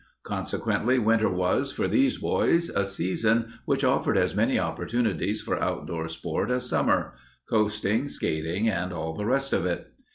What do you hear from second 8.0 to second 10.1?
skating, and all the rest of it.